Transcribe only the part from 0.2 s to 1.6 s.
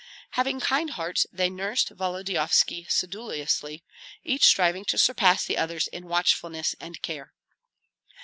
Having kind hearts, they